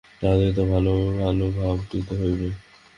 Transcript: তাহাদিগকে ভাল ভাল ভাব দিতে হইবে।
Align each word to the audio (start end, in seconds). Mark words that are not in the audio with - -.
তাহাদিগকে 0.19 0.63
ভাল 0.71 0.85
ভাল 1.19 1.37
ভাব 1.57 1.77
দিতে 1.91 2.13
হইবে। 2.21 2.49